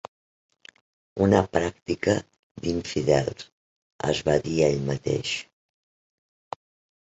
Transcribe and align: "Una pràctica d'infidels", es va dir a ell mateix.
"Una 1.25 1.41
pràctica 1.57 2.15
d'infidels", 2.63 3.45
es 4.15 4.23
va 4.31 4.39
dir 4.49 4.57
a 4.63 4.71
ell 4.73 4.83
mateix. 4.89 5.35